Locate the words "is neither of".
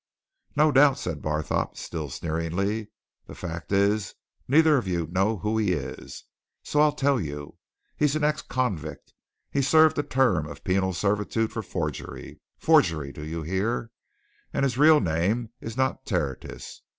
3.71-4.87